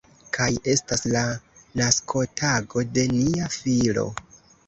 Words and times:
Kaj 0.35 0.45
estas 0.71 1.03
la 1.15 1.21
naskotago 1.81 2.85
de 2.97 3.05
nia 3.13 3.53
filo. 3.59 4.09